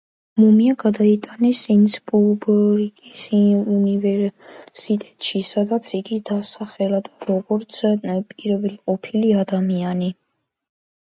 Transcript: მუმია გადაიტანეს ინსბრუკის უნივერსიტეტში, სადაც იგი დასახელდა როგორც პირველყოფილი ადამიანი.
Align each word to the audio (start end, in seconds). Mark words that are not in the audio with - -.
მუმია 0.41 0.75
გადაიტანეს 0.83 1.59
ინსბრუკის 1.73 3.25
უნივერსიტეტში, 3.39 5.41
სადაც 5.51 5.91
იგი 5.99 6.19
დასახელდა 6.33 7.15
როგორც 7.33 7.79
პირველყოფილი 8.33 9.33
ადამიანი. 9.43 10.11